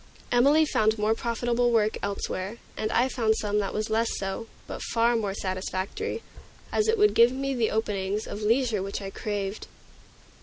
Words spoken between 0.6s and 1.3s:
found more